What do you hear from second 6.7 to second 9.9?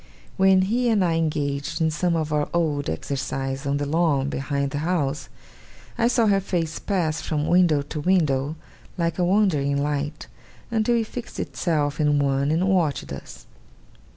pass from window to window, like a wandering